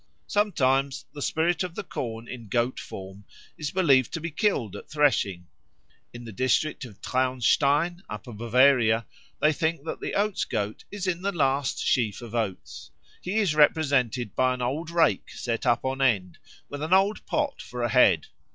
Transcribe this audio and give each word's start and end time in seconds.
Sometimes 0.25 1.05
the 1.13 1.21
spirit 1.21 1.61
of 1.61 1.75
the 1.75 1.83
corn 1.83 2.27
in 2.27 2.47
goat 2.49 2.79
form 2.79 3.23
is 3.55 3.69
believed 3.69 4.11
to 4.13 4.19
be 4.19 4.31
killed 4.31 4.75
at 4.75 4.89
threshing. 4.89 5.45
In 6.11 6.23
the 6.25 6.31
district 6.31 6.85
of 6.85 6.99
Traunstein, 7.01 8.01
Upper 8.09 8.33
Bavaria, 8.33 9.05
they 9.39 9.53
think 9.53 9.83
that 9.85 9.99
the 9.99 10.15
Oats 10.15 10.43
goat 10.43 10.85
is 10.89 11.05
in 11.05 11.21
the 11.21 11.31
last 11.31 11.85
sheaf 11.85 12.19
of 12.23 12.33
oats. 12.33 12.89
He 13.21 13.35
is 13.37 13.53
represented 13.53 14.35
by 14.35 14.55
an 14.55 14.61
old 14.63 14.89
rake 14.89 15.29
set 15.33 15.67
up 15.67 15.85
on 15.85 16.01
end, 16.01 16.39
with 16.67 16.81
an 16.81 16.93
old 16.93 17.23
pot 17.27 17.61
for 17.61 17.83
a 17.83 17.89
head. 17.89 18.25